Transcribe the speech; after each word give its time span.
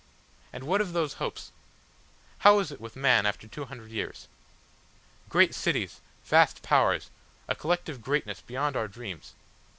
And 0.51 0.63
what 0.63 0.81
of 0.81 0.93
those 0.93 1.13
hopes? 1.21 1.51
How 2.39 2.57
is 2.57 2.71
it 2.71 2.81
with 2.81 2.95
man 2.95 3.27
after 3.27 3.47
two 3.47 3.65
hundred 3.65 3.91
years? 3.91 4.27
"Great 5.29 5.53
cities, 5.53 6.01
vast 6.25 6.63
powers, 6.63 7.11
a 7.47 7.53
collective 7.53 8.01
greatness 8.01 8.41
beyond 8.41 8.75
our 8.75 8.87
dreams. 8.87 9.35